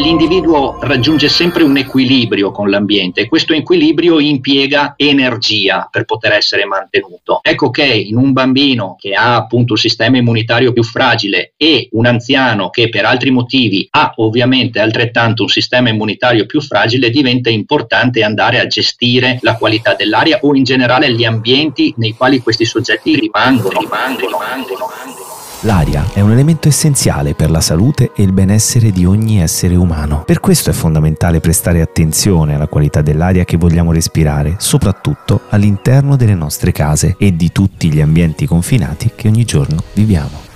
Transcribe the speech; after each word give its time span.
l'individuo 0.00 0.78
raggiunge 0.80 1.28
sempre 1.28 1.62
un 1.62 1.76
equilibrio 1.76 2.50
con 2.50 2.70
l'ambiente 2.70 3.20
e 3.20 3.28
questo 3.28 3.52
equilibrio 3.52 4.18
impiega 4.18 4.94
energia 4.96 5.88
per 5.90 6.04
poter 6.04 6.32
essere 6.32 6.64
mantenuto. 6.64 7.40
Ecco 7.42 7.70
che 7.70 7.84
in 7.84 8.16
un 8.16 8.32
bambino 8.32 8.96
che 8.98 9.12
ha 9.12 9.36
appunto 9.36 9.74
il 9.74 9.78
sistema 9.78 10.16
immunitario 10.16 10.72
più 10.72 10.82
fragile 10.82 11.52
e 11.56 11.88
un 11.92 12.06
anziano 12.06 12.70
che 12.70 12.88
per 12.88 13.04
altri 13.04 13.30
motivi 13.30 13.86
ha 13.90 14.12
ovviamente 14.16 14.80
altrettanto 14.80 15.42
un 15.42 15.48
sistema 15.48 15.90
immunitario 15.90 16.46
più 16.46 16.60
fragile 16.60 17.10
diventa 17.10 17.50
importante 17.50 18.22
andare 18.22 18.58
a 18.58 18.66
gestire 18.66 19.38
la 19.42 19.56
qualità 19.56 19.94
dell'aria 19.94 20.38
o 20.42 20.54
in 20.54 20.64
generale 20.64 21.12
gli 21.12 21.24
ambienti 21.24 21.92
nei 21.98 22.14
quali 22.14 22.40
questi 22.40 22.64
soggetti 22.64 23.18
rimangono, 23.18 23.80
rimangono, 23.80 24.38
rimangono. 24.66 25.19
L'aria 25.64 26.06
è 26.14 26.20
un 26.20 26.32
elemento 26.32 26.68
essenziale 26.68 27.34
per 27.34 27.50
la 27.50 27.60
salute 27.60 28.12
e 28.14 28.22
il 28.22 28.32
benessere 28.32 28.90
di 28.92 29.04
ogni 29.04 29.42
essere 29.42 29.74
umano. 29.74 30.22
Per 30.24 30.40
questo 30.40 30.70
è 30.70 30.72
fondamentale 30.72 31.40
prestare 31.40 31.82
attenzione 31.82 32.54
alla 32.54 32.66
qualità 32.66 33.02
dell'aria 33.02 33.44
che 33.44 33.58
vogliamo 33.58 33.92
respirare, 33.92 34.54
soprattutto 34.56 35.42
all'interno 35.50 36.16
delle 36.16 36.34
nostre 36.34 36.72
case 36.72 37.14
e 37.18 37.36
di 37.36 37.52
tutti 37.52 37.92
gli 37.92 38.00
ambienti 38.00 38.46
confinati 38.46 39.12
che 39.14 39.28
ogni 39.28 39.44
giorno 39.44 39.82
viviamo. 39.92 40.49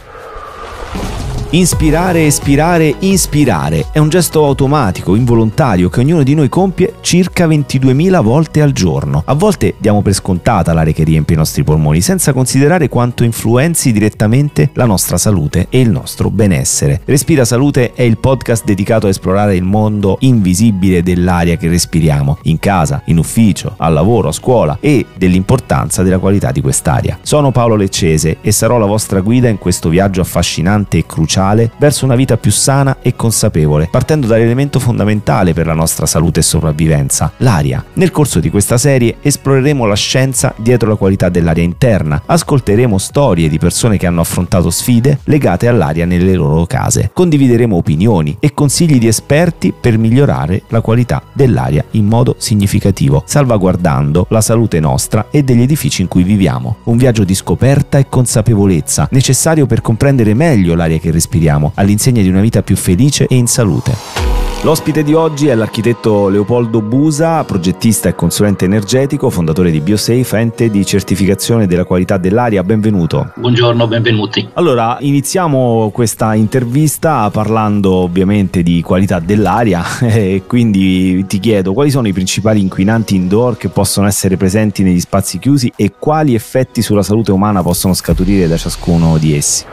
Inspirare, 1.54 2.26
espirare, 2.26 2.96
inspirare 2.98 3.86
è 3.92 4.00
un 4.00 4.08
gesto 4.08 4.44
automatico, 4.44 5.14
involontario 5.14 5.88
che 5.88 6.00
ognuno 6.00 6.24
di 6.24 6.34
noi 6.34 6.48
compie 6.48 6.94
circa 7.00 7.46
22.000 7.46 8.22
volte 8.22 8.60
al 8.60 8.72
giorno. 8.72 9.22
A 9.24 9.34
volte 9.34 9.76
diamo 9.78 10.02
per 10.02 10.14
scontata 10.14 10.72
l'aria 10.72 10.92
che 10.92 11.04
riempie 11.04 11.36
i 11.36 11.38
nostri 11.38 11.62
polmoni, 11.62 12.00
senza 12.00 12.32
considerare 12.32 12.88
quanto 12.88 13.22
influenzi 13.22 13.92
direttamente 13.92 14.70
la 14.72 14.84
nostra 14.84 15.16
salute 15.16 15.68
e 15.70 15.78
il 15.78 15.90
nostro 15.90 16.28
benessere. 16.28 17.02
Respira 17.04 17.44
Salute 17.44 17.92
è 17.94 18.02
il 18.02 18.18
podcast 18.18 18.64
dedicato 18.64 19.06
a 19.06 19.10
esplorare 19.10 19.54
il 19.54 19.62
mondo 19.62 20.16
invisibile 20.22 21.04
dell'aria 21.04 21.56
che 21.56 21.68
respiriamo, 21.68 22.38
in 22.42 22.58
casa, 22.58 23.02
in 23.04 23.18
ufficio, 23.18 23.74
al 23.76 23.92
lavoro, 23.92 24.30
a 24.30 24.32
scuola 24.32 24.76
e 24.80 25.06
dell'importanza 25.16 26.02
della 26.02 26.18
qualità 26.18 26.50
di 26.50 26.60
quest'aria. 26.60 27.16
Sono 27.22 27.52
Paolo 27.52 27.76
Leccese 27.76 28.38
e 28.40 28.50
sarò 28.50 28.76
la 28.76 28.86
vostra 28.86 29.20
guida 29.20 29.48
in 29.48 29.58
questo 29.58 29.88
viaggio 29.88 30.20
affascinante 30.20 30.98
e 30.98 31.06
cruciale 31.06 31.42
sociale 31.44 31.70
verso 31.76 32.04
una 32.04 32.14
vita 32.14 32.36
più 32.36 32.50
sana 32.50 32.98
e 33.02 33.14
consapevole, 33.14 33.88
partendo 33.90 34.26
dall'elemento 34.26 34.78
fondamentale 34.80 35.52
per 35.52 35.66
la 35.66 35.74
nostra 35.74 36.06
salute 36.06 36.40
e 36.40 36.42
sopravvivenza, 36.42 37.32
l'aria. 37.38 37.84
Nel 37.94 38.10
corso 38.10 38.40
di 38.40 38.50
questa 38.50 38.78
serie 38.78 39.16
esploreremo 39.20 39.84
la 39.84 39.94
scienza 39.94 40.54
dietro 40.56 40.88
la 40.88 40.96
qualità 40.96 41.28
dell'aria 41.28 41.62
interna, 41.62 42.22
ascolteremo 42.24 42.98
storie 42.98 43.48
di 43.48 43.58
persone 43.58 43.98
che 43.98 44.06
hanno 44.06 44.22
affrontato 44.22 44.70
sfide 44.70 45.18
legate 45.24 45.68
all'aria 45.68 46.06
nelle 46.06 46.34
loro 46.34 46.64
case, 46.66 47.10
condivideremo 47.12 47.76
opinioni 47.76 48.36
e 48.40 48.54
consigli 48.54 48.98
di 48.98 49.08
esperti 49.08 49.72
per 49.78 49.98
migliorare 49.98 50.62
la 50.68 50.80
qualità 50.80 51.22
dell'aria 51.32 51.84
in 51.92 52.06
modo 52.06 52.36
significativo, 52.38 53.22
salvaguardando 53.26 54.26
la 54.30 54.40
salute 54.40 54.80
nostra 54.80 55.26
e 55.30 55.42
degli 55.42 55.62
edifici 55.62 56.02
in 56.02 56.08
cui 56.08 56.22
viviamo. 56.22 56.76
Un 56.84 56.96
viaggio 56.96 57.24
di 57.24 57.34
scoperta 57.34 57.98
e 57.98 58.08
consapevolezza, 58.08 59.08
necessario 59.10 59.66
per 59.66 59.80
comprendere 59.80 60.34
meglio 60.34 60.74
l'aria 60.74 60.98
che 60.98 61.10
respiriamo 61.10 61.33
respiriamo, 61.34 61.72
all'insegna 61.74 62.22
di 62.22 62.28
una 62.28 62.40
vita 62.40 62.62
più 62.62 62.76
felice 62.76 63.26
e 63.26 63.34
in 63.34 63.48
salute. 63.48 64.22
L'ospite 64.62 65.02
di 65.02 65.12
oggi 65.12 65.48
è 65.48 65.54
l'architetto 65.54 66.28
Leopoldo 66.28 66.80
Busa, 66.80 67.44
progettista 67.44 68.08
e 68.08 68.14
consulente 68.14 68.64
energetico, 68.64 69.28
fondatore 69.28 69.70
di 69.70 69.80
BioSafe, 69.80 70.38
ente 70.38 70.70
di 70.70 70.86
certificazione 70.86 71.66
della 71.66 71.84
qualità 71.84 72.16
dell'aria. 72.16 72.64
Benvenuto. 72.64 73.32
Buongiorno, 73.36 73.86
benvenuti. 73.86 74.48
Allora, 74.54 74.96
iniziamo 75.00 75.90
questa 75.92 76.32
intervista 76.32 77.28
parlando 77.28 77.92
ovviamente 77.92 78.62
di 78.62 78.80
qualità 78.80 79.18
dell'aria 79.18 79.84
e 80.00 80.44
quindi 80.46 81.26
ti 81.26 81.40
chiedo 81.40 81.74
quali 81.74 81.90
sono 81.90 82.08
i 82.08 82.14
principali 82.14 82.62
inquinanti 82.62 83.16
indoor 83.16 83.58
che 83.58 83.68
possono 83.68 84.06
essere 84.06 84.38
presenti 84.38 84.82
negli 84.82 85.00
spazi 85.00 85.38
chiusi 85.38 85.70
e 85.76 85.92
quali 85.98 86.34
effetti 86.34 86.80
sulla 86.80 87.02
salute 87.02 87.32
umana 87.32 87.60
possono 87.60 87.92
scaturire 87.92 88.48
da 88.48 88.56
ciascuno 88.56 89.18
di 89.18 89.36
essi. 89.36 89.64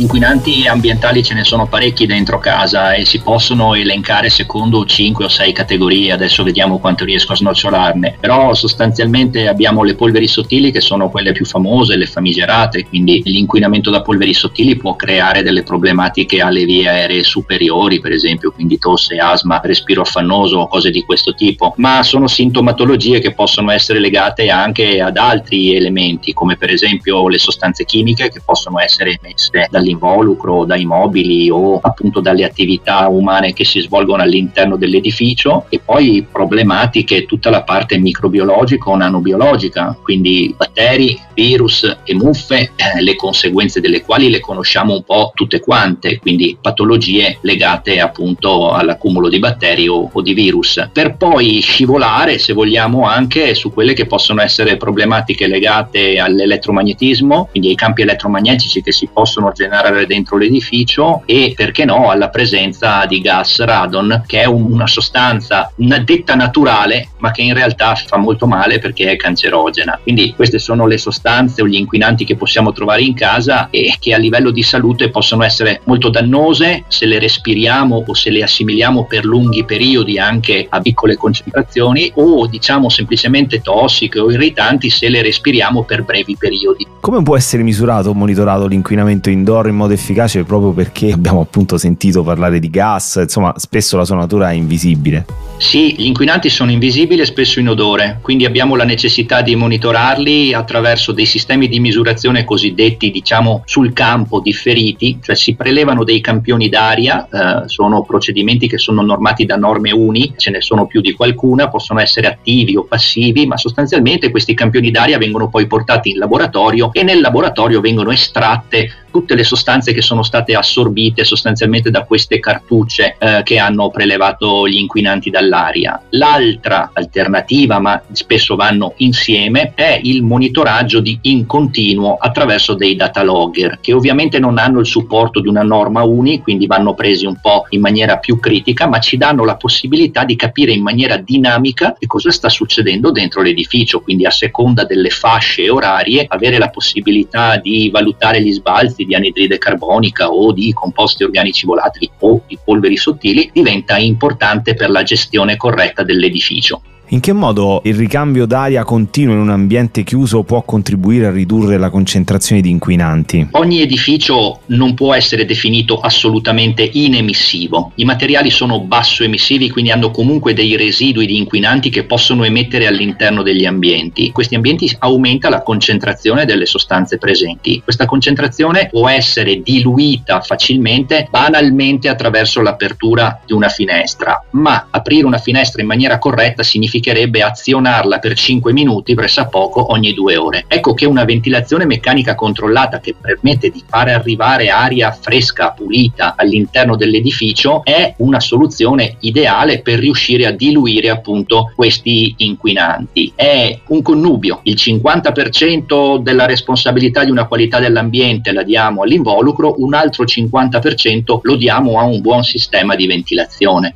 Inquinanti 0.00 0.66
ambientali 0.66 1.22
ce 1.22 1.34
ne 1.34 1.44
sono 1.44 1.66
parecchi 1.66 2.06
dentro 2.06 2.38
casa 2.38 2.94
e 2.94 3.04
si 3.04 3.20
possono 3.20 3.74
elencare 3.74 4.30
secondo 4.30 4.86
5 4.86 5.26
o 5.26 5.28
6 5.28 5.52
categorie, 5.52 6.10
adesso 6.10 6.42
vediamo 6.42 6.78
quanto 6.78 7.04
riesco 7.04 7.34
a 7.34 7.36
snocciolarne, 7.36 8.16
però 8.18 8.54
sostanzialmente 8.54 9.46
abbiamo 9.46 9.82
le 9.82 9.94
polveri 9.94 10.26
sottili 10.26 10.70
che 10.70 10.80
sono 10.80 11.10
quelle 11.10 11.32
più 11.32 11.44
famose, 11.44 11.96
le 11.96 12.06
famigerate, 12.06 12.86
quindi 12.86 13.20
l'inquinamento 13.26 13.90
da 13.90 14.00
polveri 14.00 14.32
sottili 14.32 14.74
può 14.76 14.96
creare 14.96 15.42
delle 15.42 15.64
problematiche 15.64 16.40
alle 16.40 16.64
vie 16.64 16.88
aeree 16.88 17.22
superiori, 17.22 18.00
per 18.00 18.12
esempio, 18.12 18.52
quindi 18.52 18.78
tosse, 18.78 19.18
asma, 19.18 19.60
respiro 19.62 20.00
affannoso, 20.00 20.66
cose 20.66 20.88
di 20.88 21.04
questo 21.04 21.34
tipo, 21.34 21.74
ma 21.76 22.02
sono 22.02 22.26
sintomatologie 22.26 23.20
che 23.20 23.34
possono 23.34 23.70
essere 23.70 24.00
legate 24.00 24.48
anche 24.48 25.02
ad 25.02 25.18
altri 25.18 25.74
elementi, 25.74 26.32
come 26.32 26.56
per 26.56 26.70
esempio 26.70 27.28
le 27.28 27.38
sostanze 27.38 27.84
chimiche 27.84 28.30
che 28.30 28.40
possono 28.42 28.80
essere 28.80 29.18
emesse 29.20 29.66
dall'inquinamento 29.68 29.88
dall'involucro, 29.90 30.64
dai 30.64 30.84
mobili 30.84 31.50
o 31.50 31.78
appunto 31.80 32.20
dalle 32.20 32.44
attività 32.44 33.08
umane 33.08 33.52
che 33.52 33.64
si 33.64 33.80
svolgono 33.80 34.22
all'interno 34.22 34.76
dell'edificio 34.76 35.66
e 35.68 35.80
poi 35.84 36.26
problematiche 36.30 37.26
tutta 37.26 37.50
la 37.50 37.62
parte 37.62 37.98
microbiologica 37.98 38.90
o 38.90 38.96
nanobiologica, 38.96 39.96
quindi 40.02 40.54
batteri, 40.56 41.18
virus 41.34 41.98
e 42.04 42.14
muffe, 42.14 42.72
eh, 42.76 43.02
le 43.02 43.16
conseguenze 43.16 43.80
delle 43.80 44.02
quali 44.02 44.30
le 44.30 44.40
conosciamo 44.40 44.94
un 44.94 45.02
po' 45.02 45.32
tutte 45.34 45.60
quante, 45.60 46.18
quindi 46.18 46.56
patologie 46.60 47.38
legate 47.42 48.00
appunto 48.00 48.70
all'accumulo 48.70 49.28
di 49.28 49.38
batteri 49.38 49.88
o, 49.88 50.08
o 50.12 50.20
di 50.22 50.34
virus, 50.34 50.88
per 50.92 51.16
poi 51.16 51.60
scivolare 51.60 52.38
se 52.38 52.52
vogliamo 52.52 53.06
anche 53.06 53.54
su 53.54 53.72
quelle 53.72 53.94
che 53.94 54.06
possono 54.06 54.42
essere 54.42 54.76
problematiche 54.76 55.46
legate 55.46 56.18
all'elettromagnetismo, 56.18 57.48
quindi 57.50 57.68
ai 57.70 57.74
campi 57.74 58.02
elettromagnetici 58.02 58.82
che 58.82 58.92
si 58.92 59.08
possono 59.12 59.52
generare 59.52 59.69
generare 59.70 60.06
dentro 60.06 60.36
l'edificio 60.36 61.22
e 61.24 61.52
perché 61.54 61.84
no 61.84 62.10
alla 62.10 62.28
presenza 62.28 63.06
di 63.06 63.20
gas 63.20 63.60
radon 63.60 64.24
che 64.26 64.42
è 64.42 64.46
una 64.46 64.88
sostanza 64.88 65.70
una 65.76 65.98
detta 65.98 66.34
naturale 66.34 67.10
ma 67.18 67.30
che 67.30 67.42
in 67.42 67.54
realtà 67.54 67.94
fa 67.94 68.16
molto 68.16 68.46
male 68.46 68.78
perché 68.78 69.10
è 69.10 69.16
cancerogena. 69.16 69.98
Quindi 70.02 70.32
queste 70.34 70.58
sono 70.58 70.86
le 70.86 70.98
sostanze 70.98 71.62
o 71.62 71.66
gli 71.66 71.74
inquinanti 71.74 72.24
che 72.24 72.36
possiamo 72.36 72.72
trovare 72.72 73.02
in 73.02 73.14
casa 73.14 73.68
e 73.70 73.94
che 73.98 74.14
a 74.14 74.18
livello 74.18 74.50
di 74.50 74.62
salute 74.62 75.10
possono 75.10 75.44
essere 75.44 75.80
molto 75.84 76.08
dannose. 76.08 76.84
Se 76.88 77.06
le 77.06 77.18
respiriamo 77.18 78.02
o 78.06 78.14
se 78.14 78.30
le 78.30 78.42
assimiliamo 78.42 79.04
per 79.04 79.24
lunghi 79.24 79.64
periodi 79.64 80.18
anche 80.18 80.66
a 80.68 80.80
piccole 80.80 81.16
concentrazioni 81.16 82.10
o 82.14 82.46
diciamo 82.46 82.88
semplicemente 82.88 83.60
tossiche 83.60 84.18
o 84.18 84.30
irritanti 84.30 84.90
se 84.90 85.08
le 85.08 85.22
respiriamo 85.22 85.84
per 85.84 86.02
brevi 86.02 86.36
periodi. 86.36 86.86
Come 87.00 87.22
può 87.22 87.36
essere 87.36 87.62
misurato 87.62 88.10
o 88.10 88.14
monitorato 88.14 88.66
l'inquinamento 88.66 89.28
indoor 89.30 89.59
in 89.68 89.76
modo 89.76 89.92
efficace 89.92 90.44
proprio 90.44 90.72
perché 90.72 91.12
abbiamo 91.12 91.40
appunto 91.40 91.78
sentito 91.78 92.22
parlare 92.22 92.58
di 92.58 92.70
gas, 92.70 93.18
insomma 93.22 93.52
spesso 93.56 93.96
la 93.96 94.04
sua 94.04 94.16
natura 94.16 94.50
è 94.50 94.54
invisibile. 94.54 95.26
Sì, 95.58 95.94
gli 95.96 96.06
inquinanti 96.06 96.48
sono 96.48 96.70
invisibili 96.70 97.20
e 97.20 97.26
spesso 97.26 97.60
in 97.60 97.68
odore, 97.68 98.18
quindi 98.22 98.46
abbiamo 98.46 98.76
la 98.76 98.84
necessità 98.84 99.42
di 99.42 99.54
monitorarli 99.56 100.54
attraverso 100.54 101.12
dei 101.12 101.26
sistemi 101.26 101.68
di 101.68 101.80
misurazione 101.80 102.44
cosiddetti 102.44 103.10
diciamo 103.10 103.62
sul 103.66 103.92
campo 103.92 104.40
differiti, 104.40 105.18
cioè 105.22 105.36
si 105.36 105.54
prelevano 105.54 106.02
dei 106.02 106.22
campioni 106.22 106.68
d'aria, 106.70 107.28
eh, 107.28 107.68
sono 107.68 108.02
procedimenti 108.02 108.68
che 108.68 108.78
sono 108.78 109.02
normati 109.02 109.44
da 109.44 109.56
norme 109.56 109.92
uni, 109.92 110.32
ce 110.36 110.50
ne 110.50 110.62
sono 110.62 110.86
più 110.86 111.00
di 111.02 111.12
qualcuna, 111.12 111.68
possono 111.68 112.00
essere 112.00 112.26
attivi 112.28 112.76
o 112.76 112.84
passivi, 112.84 113.46
ma 113.46 113.58
sostanzialmente 113.58 114.30
questi 114.30 114.54
campioni 114.54 114.90
d'aria 114.90 115.18
vengono 115.18 115.48
poi 115.48 115.66
portati 115.66 116.10
in 116.10 116.18
laboratorio 116.18 116.90
e 116.92 117.02
nel 117.02 117.20
laboratorio 117.20 117.80
vengono 117.80 118.10
estratte 118.10 119.08
tutte 119.10 119.34
le 119.34 119.44
sostanze 119.44 119.92
che 119.92 120.02
sono 120.02 120.22
state 120.22 120.54
assorbite 120.54 121.24
sostanzialmente 121.24 121.90
da 121.90 122.04
queste 122.04 122.38
cartucce 122.40 123.16
eh, 123.18 123.42
che 123.44 123.58
hanno 123.58 123.90
prelevato 123.90 124.68
gli 124.68 124.76
inquinanti 124.76 125.30
dall'aria. 125.30 126.00
L'altra 126.10 126.90
alternativa, 126.92 127.78
ma 127.78 128.00
spesso 128.12 128.56
vanno 128.56 128.94
insieme, 128.98 129.72
è 129.74 130.00
il 130.02 130.22
monitoraggio 130.22 131.00
di 131.00 131.18
in 131.22 131.46
continuo 131.46 132.16
attraverso 132.16 132.74
dei 132.74 132.96
data 132.96 133.22
logger 133.22 133.78
che 133.80 133.92
ovviamente 133.92 134.38
non 134.38 134.58
hanno 134.58 134.80
il 134.80 134.86
supporto 134.86 135.40
di 135.40 135.48
una 135.48 135.62
norma 135.62 136.02
uni, 136.02 136.40
quindi 136.40 136.66
vanno 136.66 136.94
presi 136.94 137.26
un 137.26 137.36
po' 137.40 137.66
in 137.70 137.80
maniera 137.80 138.18
più 138.18 138.38
critica, 138.38 138.86
ma 138.86 138.98
ci 139.00 139.16
danno 139.16 139.44
la 139.44 139.56
possibilità 139.56 140.24
di 140.24 140.36
capire 140.36 140.72
in 140.72 140.82
maniera 140.82 141.16
dinamica 141.16 141.94
che 141.98 142.06
cosa 142.06 142.30
sta 142.30 142.48
succedendo 142.48 143.10
dentro 143.10 143.42
l'edificio, 143.42 144.00
quindi 144.00 144.26
a 144.26 144.30
seconda 144.30 144.84
delle 144.84 145.10
fasce 145.10 145.68
orarie 145.68 146.24
avere 146.28 146.58
la 146.58 146.70
possibilità 146.70 147.56
di 147.56 147.90
valutare 147.90 148.42
gli 148.42 148.52
sbalzi 148.52 148.99
di 149.04 149.14
anidride 149.14 149.58
carbonica 149.58 150.30
o 150.30 150.52
di 150.52 150.72
composti 150.72 151.24
organici 151.24 151.66
volatili 151.66 152.10
o 152.20 152.42
di 152.46 152.58
polveri 152.62 152.96
sottili 152.96 153.50
diventa 153.52 153.96
importante 153.96 154.74
per 154.74 154.90
la 154.90 155.02
gestione 155.02 155.56
corretta 155.56 156.02
dell'edificio. 156.02 156.82
In 157.12 157.18
che 157.18 157.32
modo 157.32 157.80
il 157.86 157.96
ricambio 157.96 158.46
d'aria 158.46 158.84
continuo 158.84 159.34
in 159.34 159.40
un 159.40 159.50
ambiente 159.50 160.04
chiuso 160.04 160.44
può 160.44 160.62
contribuire 160.62 161.26
a 161.26 161.32
ridurre 161.32 161.76
la 161.76 161.90
concentrazione 161.90 162.60
di 162.60 162.70
inquinanti? 162.70 163.48
Ogni 163.50 163.80
edificio 163.80 164.60
non 164.66 164.94
può 164.94 165.12
essere 165.12 165.44
definito 165.44 165.98
assolutamente 165.98 166.88
inemissivo. 166.92 167.90
I 167.96 168.04
materiali 168.04 168.48
sono 168.50 168.78
basso 168.82 169.24
emissivi, 169.24 169.70
quindi 169.70 169.90
hanno 169.90 170.12
comunque 170.12 170.54
dei 170.54 170.76
residui 170.76 171.26
di 171.26 171.36
inquinanti 171.36 171.90
che 171.90 172.04
possono 172.04 172.44
emettere 172.44 172.86
all'interno 172.86 173.42
degli 173.42 173.66
ambienti. 173.66 174.30
Questi 174.30 174.54
ambienti 174.54 174.94
aumenta 175.00 175.48
la 175.48 175.62
concentrazione 175.62 176.44
delle 176.44 176.66
sostanze 176.66 177.18
presenti. 177.18 177.80
Questa 177.82 178.06
concentrazione 178.06 178.86
può 178.88 179.08
essere 179.08 179.62
diluita 179.62 180.42
facilmente, 180.42 181.26
banalmente 181.28 182.08
attraverso 182.08 182.62
l'apertura 182.62 183.40
di 183.44 183.52
una 183.52 183.68
finestra, 183.68 184.44
ma 184.50 184.86
aprire 184.90 185.26
una 185.26 185.38
finestra 185.38 185.82
in 185.82 185.88
maniera 185.88 186.20
corretta 186.20 186.62
significherebbe 187.00 187.42
azionarla 187.42 188.18
per 188.18 188.34
5 188.34 188.72
minuti 188.72 189.14
pressappoco 189.14 189.92
ogni 189.92 190.12
due 190.12 190.36
ore. 190.36 190.64
Ecco 190.68 190.94
che 190.94 191.06
una 191.06 191.24
ventilazione 191.24 191.86
meccanica 191.86 192.34
controllata 192.34 193.00
che 193.00 193.14
permette 193.18 193.70
di 193.70 193.82
fare 193.86 194.12
arrivare 194.12 194.68
aria 194.68 195.10
fresca, 195.10 195.70
pulita 195.70 196.34
all'interno 196.36 196.96
dell'edificio 196.96 197.82
è 197.82 198.14
una 198.18 198.40
soluzione 198.40 199.16
ideale 199.20 199.80
per 199.80 199.98
riuscire 199.98 200.46
a 200.46 200.50
diluire 200.50 201.08
appunto 201.08 201.72
questi 201.74 202.34
inquinanti. 202.38 203.32
È 203.34 203.80
un 203.88 204.02
connubio, 204.02 204.60
il 204.64 204.76
50% 204.76 206.18
della 206.18 206.46
responsabilità 206.46 207.24
di 207.24 207.30
una 207.30 207.46
qualità 207.46 207.78
dell'ambiente 207.80 208.52
la 208.52 208.62
diamo 208.62 209.02
all'involucro, 209.02 209.76
un 209.78 209.94
altro 209.94 210.24
50% 210.24 211.40
lo 211.42 211.56
diamo 211.56 211.98
a 211.98 212.04
un 212.04 212.20
buon 212.20 212.44
sistema 212.44 212.94
di 212.94 213.06
ventilazione. 213.06 213.94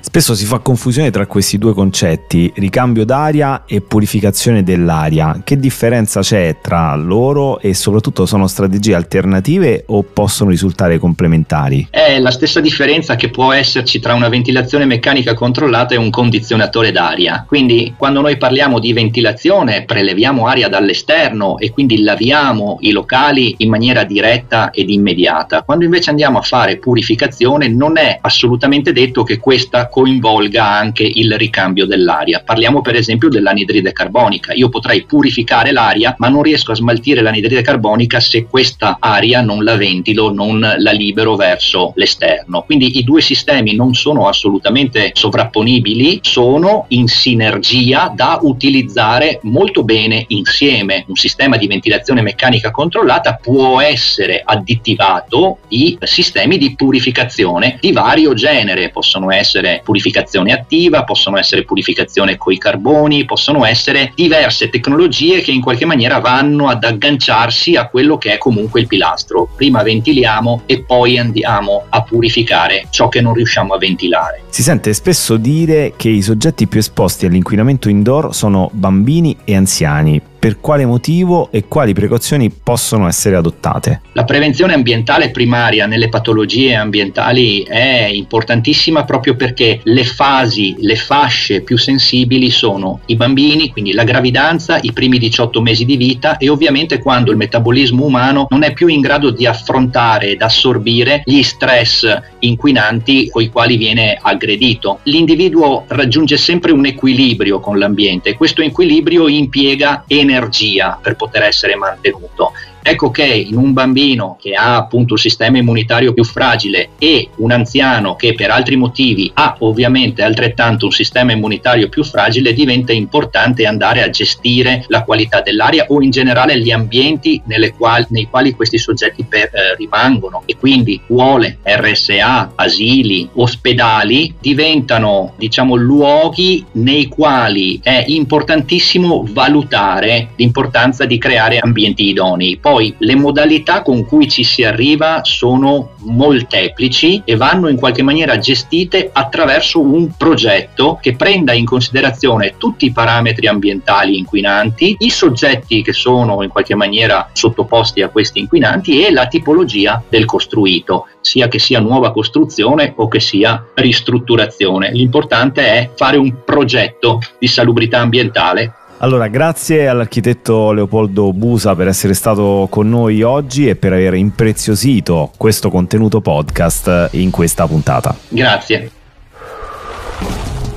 Spesso 0.00 0.34
si 0.34 0.44
fa 0.44 0.58
confusione 0.58 1.10
tra 1.10 1.26
questi 1.26 1.58
due 1.58 1.74
concetti, 1.74 2.39
ricambio 2.54 3.04
d'aria 3.04 3.64
e 3.66 3.80
purificazione 3.80 4.62
dell'aria. 4.62 5.40
Che 5.42 5.58
differenza 5.58 6.20
c'è 6.20 6.58
tra 6.60 6.94
loro 6.94 7.58
e 7.60 7.74
soprattutto 7.74 8.26
sono 8.26 8.46
strategie 8.46 8.94
alternative 8.94 9.84
o 9.88 10.02
possono 10.02 10.50
risultare 10.50 10.98
complementari? 10.98 11.88
È 11.90 12.18
la 12.18 12.30
stessa 12.30 12.60
differenza 12.60 13.16
che 13.16 13.30
può 13.30 13.52
esserci 13.52 14.00
tra 14.00 14.14
una 14.14 14.28
ventilazione 14.28 14.84
meccanica 14.84 15.34
controllata 15.34 15.94
e 15.94 15.98
un 15.98 16.10
condizionatore 16.10 16.92
d'aria. 16.92 17.44
Quindi 17.46 17.94
quando 17.96 18.20
noi 18.20 18.36
parliamo 18.36 18.78
di 18.78 18.92
ventilazione 18.92 19.84
preleviamo 19.84 20.46
aria 20.46 20.68
dall'esterno 20.68 21.58
e 21.58 21.70
quindi 21.70 22.02
laviamo 22.02 22.78
i 22.80 22.92
locali 22.92 23.54
in 23.58 23.70
maniera 23.70 24.04
diretta 24.04 24.70
ed 24.70 24.90
immediata. 24.90 25.62
Quando 25.62 25.84
invece 25.84 26.10
andiamo 26.10 26.38
a 26.38 26.42
fare 26.42 26.76
purificazione 26.76 27.68
non 27.68 27.98
è 27.98 28.18
assolutamente 28.20 28.92
detto 28.92 29.22
che 29.22 29.38
questa 29.38 29.88
coinvolga 29.88 30.68
anche 30.68 31.02
il 31.02 31.36
ricambio 31.36 31.86
dell'aria. 31.86 32.29
Parliamo 32.38 32.80
per 32.80 32.94
esempio 32.94 33.28
dell'anidride 33.28 33.92
carbonica. 33.92 34.52
Io 34.52 34.68
potrei 34.68 35.04
purificare 35.04 35.72
l'aria, 35.72 36.14
ma 36.18 36.28
non 36.28 36.42
riesco 36.42 36.72
a 36.72 36.76
smaltire 36.76 37.22
l'anidride 37.22 37.62
carbonica 37.62 38.20
se 38.20 38.46
questa 38.46 38.98
aria 39.00 39.40
non 39.40 39.64
la 39.64 39.76
ventilo, 39.76 40.32
non 40.32 40.60
la 40.60 40.92
libero 40.92 41.36
verso 41.36 41.92
l'esterno. 41.96 42.62
Quindi 42.62 42.98
i 42.98 43.04
due 43.04 43.20
sistemi 43.20 43.74
non 43.74 43.94
sono 43.94 44.28
assolutamente 44.28 45.10
sovrapponibili, 45.14 46.20
sono 46.22 46.84
in 46.88 47.08
sinergia 47.08 48.12
da 48.14 48.38
utilizzare 48.42 49.40
molto 49.42 49.82
bene 49.82 50.24
insieme. 50.28 51.04
Un 51.08 51.16
sistema 51.16 51.56
di 51.56 51.66
ventilazione 51.66 52.22
meccanica 52.22 52.70
controllata 52.70 53.38
può 53.40 53.80
essere 53.80 54.42
additivato 54.44 55.58
di 55.68 55.96
sistemi 56.02 56.58
di 56.58 56.74
purificazione 56.74 57.78
di 57.80 57.92
vario 57.92 58.34
genere, 58.34 58.90
possono 58.90 59.30
essere 59.30 59.80
purificazione 59.82 60.52
attiva, 60.52 61.04
possono 61.04 61.38
essere 61.38 61.64
purificazione 61.64 62.08
coi 62.36 62.58
carboni, 62.58 63.24
possono 63.24 63.64
essere 63.64 64.12
diverse 64.14 64.70
tecnologie 64.70 65.40
che 65.40 65.50
in 65.50 65.60
qualche 65.60 65.84
maniera 65.84 66.18
vanno 66.18 66.68
ad 66.68 66.84
agganciarsi 66.84 67.76
a 67.76 67.88
quello 67.88 68.18
che 68.18 68.34
è 68.34 68.38
comunque 68.38 68.80
il 68.80 68.86
pilastro. 68.86 69.48
Prima 69.56 69.82
ventiliamo 69.82 70.62
e 70.66 70.82
poi 70.82 71.18
andiamo 71.18 71.84
a 71.88 72.02
purificare 72.02 72.86
ciò 72.90 73.08
che 73.08 73.20
non 73.20 73.34
riusciamo 73.34 73.74
a 73.74 73.78
ventilare. 73.78 74.42
Si 74.48 74.62
sente 74.62 74.92
spesso 74.92 75.36
dire 75.36 75.94
che 75.96 76.08
i 76.08 76.22
soggetti 76.22 76.66
più 76.66 76.80
esposti 76.80 77.26
all'inquinamento 77.26 77.88
indoor 77.88 78.34
sono 78.34 78.68
bambini 78.72 79.36
e 79.44 79.56
anziani 79.56 80.20
per 80.40 80.58
quale 80.58 80.86
motivo 80.86 81.50
e 81.52 81.66
quali 81.68 81.92
precauzioni 81.92 82.50
possono 82.50 83.06
essere 83.06 83.36
adottate. 83.36 84.00
La 84.12 84.24
prevenzione 84.24 84.72
ambientale 84.72 85.30
primaria 85.30 85.84
nelle 85.84 86.08
patologie 86.08 86.74
ambientali 86.74 87.62
è 87.62 88.08
importantissima 88.10 89.04
proprio 89.04 89.36
perché 89.36 89.80
le 89.82 90.04
fasi, 90.04 90.76
le 90.78 90.96
fasce 90.96 91.60
più 91.60 91.76
sensibili 91.76 92.50
sono 92.50 93.00
i 93.06 93.16
bambini, 93.16 93.70
quindi 93.70 93.92
la 93.92 94.04
gravidanza, 94.04 94.78
i 94.80 94.92
primi 94.92 95.18
18 95.18 95.60
mesi 95.60 95.84
di 95.84 95.98
vita 95.98 96.38
e 96.38 96.48
ovviamente 96.48 96.98
quando 97.00 97.30
il 97.30 97.36
metabolismo 97.36 98.06
umano 98.06 98.46
non 98.48 98.62
è 98.62 98.72
più 98.72 98.86
in 98.86 99.02
grado 99.02 99.30
di 99.30 99.44
affrontare 99.44 100.30
ed 100.30 100.40
assorbire 100.40 101.20
gli 101.26 101.42
stress 101.42 102.18
inquinanti 102.38 103.28
con 103.28 103.42
i 103.42 103.50
quali 103.50 103.76
viene 103.76 104.18
aggredito. 104.18 105.00
L'individuo 105.02 105.84
raggiunge 105.88 106.38
sempre 106.38 106.72
un 106.72 106.86
equilibrio 106.86 107.60
con 107.60 107.78
l'ambiente 107.78 108.30
e 108.30 108.36
questo 108.36 108.62
equilibrio 108.62 109.28
impiega 109.28 110.04
energia 110.06 110.28
energia 110.30 110.98
per 111.00 111.16
poter 111.16 111.42
essere 111.42 111.76
mantenuto 111.76 112.52
Ecco 112.82 113.10
che 113.10 113.24
in 113.24 113.56
un 113.56 113.72
bambino 113.72 114.38
che 114.40 114.54
ha 114.54 114.76
appunto 114.76 115.14
il 115.14 115.20
sistema 115.20 115.58
immunitario 115.58 116.12
più 116.12 116.24
fragile 116.24 116.90
e 116.98 117.28
un 117.36 117.50
anziano 117.50 118.16
che 118.16 118.34
per 118.34 118.50
altri 118.50 118.76
motivi 118.76 119.30
ha 119.34 119.56
ovviamente 119.60 120.22
altrettanto 120.22 120.86
un 120.86 120.92
sistema 120.92 121.32
immunitario 121.32 121.88
più 121.88 122.04
fragile, 122.04 122.52
diventa 122.52 122.92
importante 122.92 123.66
andare 123.66 124.02
a 124.02 124.10
gestire 124.10 124.84
la 124.88 125.04
qualità 125.04 125.40
dell'aria 125.40 125.86
o 125.88 126.00
in 126.00 126.10
generale 126.10 126.58
gli 126.58 126.70
ambienti 126.70 127.42
quali, 127.76 128.06
nei 128.10 128.28
quali 128.28 128.54
questi 128.54 128.78
soggetti 128.78 129.24
per, 129.24 129.50
eh, 129.52 129.74
rimangono. 129.76 130.42
E 130.46 130.56
quindi 130.56 131.00
scuole, 131.04 131.58
RSA, 131.62 132.52
asili, 132.54 133.28
ospedali 133.34 134.34
diventano 134.40 135.34
diciamo 135.36 135.74
luoghi 135.74 136.64
nei 136.72 137.06
quali 137.06 137.80
è 137.82 138.04
importantissimo 138.06 139.26
valutare 139.30 140.30
l'importanza 140.36 141.04
di 141.04 141.18
creare 141.18 141.58
ambienti 141.58 142.08
idonei. 142.08 142.56
poi 142.56 142.69
le 142.78 143.14
modalità 143.16 143.82
con 143.82 144.04
cui 144.04 144.28
ci 144.28 144.44
si 144.44 144.62
arriva 144.62 145.20
sono 145.24 145.90
molteplici 146.04 147.22
e 147.24 147.36
vanno 147.36 147.68
in 147.68 147.76
qualche 147.76 148.02
maniera 148.02 148.38
gestite 148.38 149.10
attraverso 149.12 149.80
un 149.80 150.16
progetto 150.16 150.98
che 151.00 151.16
prenda 151.16 151.52
in 151.52 151.64
considerazione 151.64 152.54
tutti 152.58 152.86
i 152.86 152.92
parametri 152.92 153.46
ambientali 153.46 154.16
inquinanti, 154.16 154.96
i 155.00 155.10
soggetti 155.10 155.82
che 155.82 155.92
sono 155.92 156.42
in 156.42 156.48
qualche 156.50 156.74
maniera 156.74 157.28
sottoposti 157.32 158.02
a 158.02 158.08
questi 158.08 158.38
inquinanti 158.38 159.04
e 159.04 159.10
la 159.10 159.26
tipologia 159.26 160.02
del 160.08 160.24
costruito, 160.24 161.06
sia 161.20 161.48
che 161.48 161.58
sia 161.58 161.80
nuova 161.80 162.12
costruzione 162.12 162.92
o 162.96 163.08
che 163.08 163.20
sia 163.20 163.64
ristrutturazione. 163.74 164.90
L'importante 164.92 165.66
è 165.66 165.90
fare 165.94 166.16
un 166.16 166.44
progetto 166.44 167.20
di 167.38 167.46
salubrità 167.46 167.98
ambientale 167.98 168.74
allora, 169.00 169.28
grazie 169.28 169.88
all'architetto 169.88 170.72
Leopoldo 170.72 171.32
Busa 171.32 171.74
per 171.74 171.88
essere 171.88 172.14
stato 172.14 172.66
con 172.70 172.88
noi 172.88 173.22
oggi 173.22 173.68
e 173.68 173.76
per 173.76 173.92
aver 173.92 174.14
impreziosito 174.14 175.32
questo 175.36 175.70
contenuto 175.70 176.20
podcast 176.20 177.08
in 177.12 177.30
questa 177.30 177.66
puntata. 177.66 178.16
Grazie. 178.28 178.90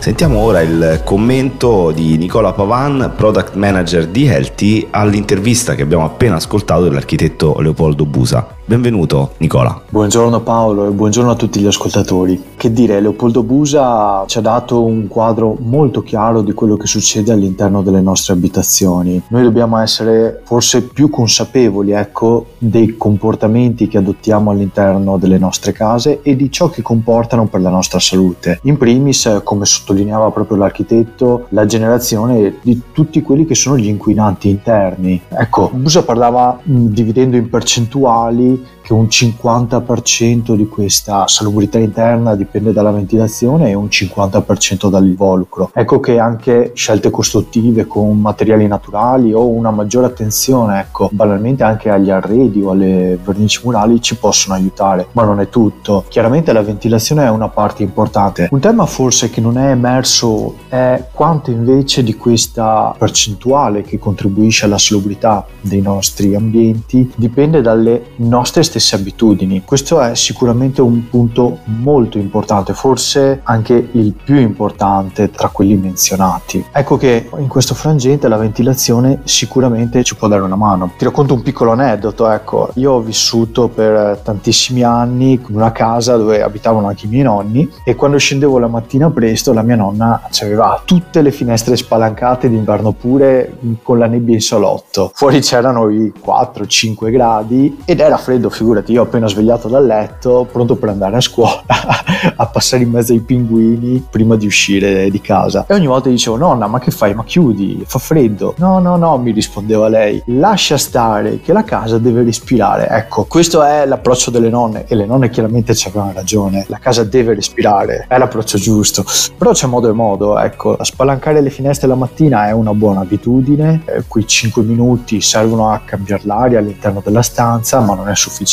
Sentiamo 0.04 0.40
ora 0.40 0.60
il 0.60 1.00
commento 1.06 1.92
di 1.92 2.18
Nicola 2.18 2.52
Pavan, 2.52 3.14
product 3.16 3.56
manager 3.56 4.06
di 4.06 4.26
Healthy, 4.26 4.88
all'intervista 4.92 5.76
che 5.76 5.82
abbiamo 5.82 6.04
appena 6.04 6.36
ascoltato 6.36 6.84
dell'architetto 6.84 7.58
Leopoldo 7.62 8.06
Busa. 8.06 8.58
Benvenuto 8.66 9.34
Nicola. 9.40 9.82
Buongiorno 9.90 10.40
Paolo 10.40 10.88
e 10.88 10.92
buongiorno 10.92 11.32
a 11.32 11.36
tutti 11.36 11.60
gli 11.60 11.66
ascoltatori. 11.66 12.42
Che 12.56 12.72
dire, 12.72 13.02
Leopoldo 13.02 13.44
Busa 13.44 14.24
ci 14.26 14.38
ha 14.38 14.42
dato 14.42 14.84
un 14.84 15.08
quadro 15.08 15.58
molto 15.60 16.02
chiaro 16.02 16.42
di 16.42 16.54
quello 16.54 16.78
che 16.78 16.88
succede 16.88 17.34
all'interno 17.34 17.82
delle 17.82 18.00
nostre 18.00 18.32
abitazioni. 18.32 19.22
Noi 19.28 19.44
dobbiamo 19.44 19.78
essere 19.80 20.42
forse 20.46 20.84
più 20.84 21.10
consapevoli, 21.10 21.92
ecco, 21.92 22.46
dei 22.58 22.96
comportamenti 22.96 23.90
che 23.90 23.98
adottiamo 23.98 24.52
all'interno 24.52 25.18
delle 25.18 25.38
nostre 25.38 25.74
case 25.74 26.22
e 26.22 26.38
di 26.38 26.50
ciò 26.50 26.70
che 26.70 26.82
comportano 26.82 27.48
per 27.48 27.60
la 27.60 27.70
nostra 27.70 28.00
salute. 28.00 28.60
In 28.64 28.78
primis, 28.78 29.42
come 29.44 29.66
sottolineava 29.94 30.32
proprio 30.32 30.58
l'architetto, 30.58 31.46
la 31.50 31.66
generazione 31.66 32.56
di 32.62 32.82
tutti 32.92 33.22
quelli 33.22 33.46
che 33.46 33.56
sono 33.56 33.78
gli 33.78 33.88
inquinanti 33.88 34.50
interni. 34.50 35.22
Ecco, 35.30 35.70
Busa 35.74 36.04
parlava 36.04 36.60
dividendo 36.64 37.38
in 37.38 37.50
percentuali 37.50 38.66
che 38.84 38.94
un 38.94 39.06
50% 39.06 40.56
di 40.56 40.68
questa 40.68 41.26
salubrità 41.28 41.80
interna 41.80 42.36
dipende 42.36 42.74
dalla 42.74 42.92
ventilazione 42.92 43.70
e 43.70 43.74
un 43.74 43.86
50% 43.86 44.90
dall'involucro. 44.90 45.72
Ecco 45.74 46.02
che 46.02 46.20
anche 46.20 46.72
scelte 46.76 47.10
costruttive 47.10 47.88
con 47.88 48.20
materiali 48.20 48.68
naturali 48.68 49.34
o 49.34 49.48
una 49.48 49.72
maggiore 49.72 50.08
attenzione, 50.08 50.82
ecco, 50.82 51.10
banalmente 51.14 51.64
anche 51.64 51.90
agli 51.90 52.10
arredi 52.10 52.62
o 52.62 52.72
alle 52.72 53.18
vernici 53.24 53.62
murali 53.64 54.02
ci 54.02 54.18
possono 54.18 54.56
aiutare, 54.56 55.08
ma 55.14 55.24
non 55.24 55.40
è 55.40 55.48
tutto. 55.48 56.04
Chiaramente 56.10 56.52
la 56.52 56.62
ventilazione 56.62 57.24
è 57.24 57.30
una 57.30 57.48
parte 57.48 57.84
importante. 57.84 58.50
Un 58.52 58.60
tema 58.60 58.86
forse 58.86 59.30
che 59.30 59.40
non 59.40 59.58
è 59.58 59.70
emerso 59.70 60.56
è 60.68 61.06
quanto 61.14 61.52
invece 61.52 62.04
di 62.04 62.16
questa 62.16 62.94
percentuale 62.98 63.82
che 63.84 63.98
contribuisce 63.98 64.66
alla 64.66 64.78
salubrità 64.78 65.46
dei 65.62 65.82
nostri 65.82 66.36
ambienti 66.36 67.12
dipende 67.16 67.62
dalle 67.62 68.12
nostre 68.18 68.62
stesse 68.74 68.96
abitudini. 68.96 69.64
Questo 69.64 70.02
è 70.02 70.16
sicuramente 70.16 70.82
un 70.82 71.08
punto 71.10 71.60
molto 71.66 72.18
importante, 72.18 72.74
forse 72.74 73.42
anche 73.44 73.90
il 73.92 74.14
più 74.14 74.36
importante 74.36 75.30
tra 75.30 75.50
quelli 75.50 75.76
menzionati. 75.76 76.66
Ecco 76.72 76.98
che 76.98 77.30
in 77.38 77.48
questo 77.48 77.76
frangente 77.76 78.28
la 78.28 78.38
ventilazione 78.38 79.22
sicuramente 79.26 80.04
ci 80.04 80.16
può 80.16 80.28
dare 80.28 80.42
una 80.42 80.56
mano. 80.56 80.92
Ti 80.98 81.06
racconto 81.06 81.36
un 81.36 81.44
piccolo 81.44 81.72
aneddoto, 81.72 82.30
ecco, 82.30 82.70
io 82.76 82.94
ho 82.94 83.02
vissuto 83.02 83.68
per 83.68 84.22
tantissimi 84.24 84.84
anni 84.84 85.34
in 85.34 85.56
una 85.56 85.72
casa 85.72 86.18
dove 86.18 86.42
abitavano 86.42 86.88
anche 86.88 87.06
i 87.06 87.10
miei 87.10 87.24
nonni 87.24 87.70
e 87.84 87.96
quando 87.96 88.18
scendevo 88.18 88.58
la 88.58 88.68
mattina 88.68 89.10
presto 89.12 89.54
la 89.54 89.62
mia 89.62 89.76
nonna 89.76 90.22
aveva 90.42 90.82
tutte 90.84 91.22
le 91.22 91.32
finestre 91.32 91.76
spalancate 91.76 92.50
d'inverno 92.50 92.92
pure 92.94 93.58
con 93.84 94.00
la 94.00 94.08
nebbia 94.08 94.34
in 94.34 94.42
salotto. 94.42 95.12
Fuori 95.14 95.42
c'erano 95.42 95.90
i 95.90 96.12
4-5 96.26 97.12
gradi 97.12 97.82
ed 97.86 98.00
era 98.00 98.18
freddo, 98.18 98.50
figurati, 98.50 98.63
io 98.88 99.02
appena 99.02 99.28
svegliato 99.28 99.68
dal 99.68 99.86
letto, 99.86 100.48
pronto 100.52 100.76
per 100.76 100.90
andare 100.90 101.18
a 101.18 101.22
scuola, 101.22 101.64
a 102.36 102.46
passare 102.46 102.84
in 102.84 102.90
mezzo 102.90 103.14
ai 103.14 103.20
pinguini 103.20 104.06
prima 104.10 104.36
di 104.36 104.46
uscire 104.46 105.10
di 105.10 105.22
casa. 105.22 105.66
E 105.68 105.74
ogni 105.74 105.88
volta 105.88 106.10
dicevo, 106.10 106.38
nonna, 106.38 106.68
ma 106.68 106.80
che 106.80 106.92
fai? 106.92 107.14
Ma 107.14 107.24
chiudi, 107.24 107.84
fa 107.86 108.00
freddo. 108.00 108.56
No, 108.58 108.80
no, 108.80 108.98
no, 108.98 109.18
mi 109.18 109.32
rispondeva 109.32 109.88
lei, 109.88 110.22
lascia 110.28 110.78
stare 110.78 111.40
che 111.42 111.54
la 111.54 111.64
casa 111.64 111.98
deve 111.98 112.24
respirare. 112.24 112.88
Ecco, 112.88 113.26
questo 113.26 113.64
è 113.64 113.86
l'approccio 113.86 114.32
delle 114.32 114.50
nonne 114.50 114.86
e 114.88 114.96
le 114.96 115.06
nonne 115.06 115.30
chiaramente 115.30 115.76
ci 115.76 115.88
avevano 115.88 116.14
ragione. 116.14 116.66
La 116.68 116.78
casa 116.78 117.04
deve 117.04 117.34
respirare, 117.34 118.06
è 118.08 118.18
l'approccio 118.18 118.58
giusto. 118.58 119.04
Però 119.38 119.52
c'è 119.52 119.68
modo 119.68 119.90
e 119.90 119.94
modo, 119.94 120.40
ecco, 120.40 120.78
spalancare 120.82 121.42
le 121.42 121.50
finestre 121.50 121.88
la 121.88 121.96
mattina 121.96 122.48
è 122.48 122.52
una 122.52 122.74
buona 122.74 123.02
abitudine, 123.02 123.84
eh, 123.86 124.04
quei 124.08 124.28
5 124.28 124.64
minuti 124.64 125.22
servono 125.22 125.70
a 125.70 125.82
cambiare 125.84 126.24
l'aria 126.26 126.60
all'interno 126.60 127.02
della 127.04 127.22
stanza, 127.22 127.80
ma 127.80 127.96
non 127.96 128.10
è 128.10 128.16
sufficiente, 128.16 128.53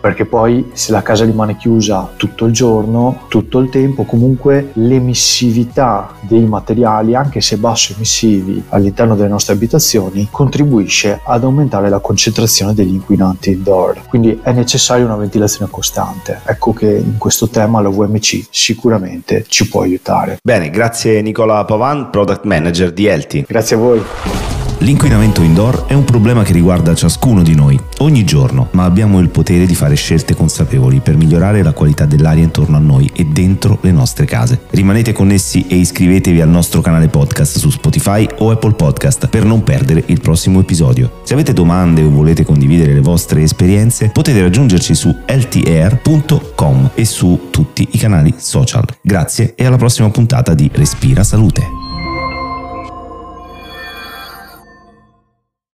perché 0.00 0.24
poi 0.24 0.70
se 0.72 0.92
la 0.92 1.02
casa 1.02 1.24
rimane 1.24 1.56
chiusa 1.56 2.12
tutto 2.16 2.46
il 2.46 2.52
giorno, 2.52 3.24
tutto 3.28 3.58
il 3.58 3.68
tempo, 3.68 4.04
comunque 4.04 4.70
l'emissività 4.74 6.14
dei 6.20 6.46
materiali, 6.46 7.14
anche 7.14 7.40
se 7.40 7.56
basso 7.56 7.92
emissivi 7.94 8.62
all'interno 8.68 9.14
delle 9.14 9.28
nostre 9.28 9.54
abitazioni, 9.54 10.28
contribuisce 10.30 11.20
ad 11.24 11.44
aumentare 11.44 11.88
la 11.88 11.98
concentrazione 11.98 12.74
degli 12.74 12.94
inquinanti 12.94 13.50
indoor. 13.50 14.02
Quindi 14.08 14.40
è 14.42 14.52
necessaria 14.52 15.04
una 15.04 15.16
ventilazione 15.16 15.70
costante. 15.70 16.40
Ecco 16.44 16.72
che 16.72 16.96
in 16.96 17.18
questo 17.18 17.48
tema 17.48 17.80
la 17.80 17.88
VMC 17.88 18.46
sicuramente 18.50 19.44
ci 19.48 19.68
può 19.68 19.82
aiutare. 19.82 20.38
Bene, 20.42 20.70
grazie 20.70 21.22
Nicola 21.22 21.64
Pavan, 21.64 22.10
Product 22.10 22.44
Manager 22.44 22.92
di 22.92 23.06
Elti. 23.06 23.44
Grazie 23.46 23.76
a 23.76 23.78
voi. 23.78 24.55
L'inquinamento 24.80 25.42
indoor 25.42 25.86
è 25.86 25.94
un 25.94 26.04
problema 26.04 26.42
che 26.42 26.52
riguarda 26.52 26.94
ciascuno 26.94 27.42
di 27.42 27.54
noi, 27.54 27.80
ogni 27.98 28.24
giorno, 28.24 28.68
ma 28.72 28.84
abbiamo 28.84 29.20
il 29.20 29.30
potere 29.30 29.64
di 29.64 29.74
fare 29.74 29.94
scelte 29.94 30.34
consapevoli 30.34 31.00
per 31.00 31.16
migliorare 31.16 31.62
la 31.62 31.72
qualità 31.72 32.04
dell'aria 32.04 32.44
intorno 32.44 32.76
a 32.76 32.80
noi 32.80 33.10
e 33.14 33.24
dentro 33.24 33.78
le 33.80 33.90
nostre 33.90 34.26
case. 34.26 34.60
Rimanete 34.70 35.12
connessi 35.12 35.66
e 35.66 35.76
iscrivetevi 35.76 36.42
al 36.42 36.50
nostro 36.50 36.82
canale 36.82 37.08
podcast 37.08 37.56
su 37.56 37.70
Spotify 37.70 38.28
o 38.38 38.50
Apple 38.50 38.74
Podcast 38.74 39.28
per 39.28 39.44
non 39.44 39.64
perdere 39.64 40.04
il 40.06 40.20
prossimo 40.20 40.60
episodio. 40.60 41.20
Se 41.24 41.32
avete 41.32 41.54
domande 41.54 42.02
o 42.02 42.10
volete 42.10 42.44
condividere 42.44 42.92
le 42.92 43.00
vostre 43.00 43.42
esperienze, 43.42 44.10
potete 44.10 44.42
raggiungerci 44.42 44.94
su 44.94 45.16
ltr.com 45.26 46.90
e 46.94 47.04
su 47.06 47.48
tutti 47.50 47.88
i 47.92 47.98
canali 47.98 48.34
social. 48.36 48.84
Grazie 49.00 49.54
e 49.56 49.64
alla 49.64 49.76
prossima 49.76 50.10
puntata 50.10 50.52
di 50.52 50.70
Respira 50.72 51.24
Salute. 51.24 51.85